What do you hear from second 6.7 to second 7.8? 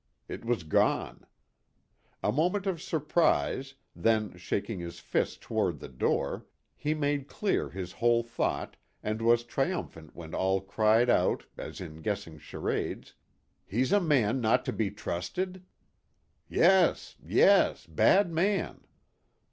he THE GOOD SAMARITAN. 177 made clear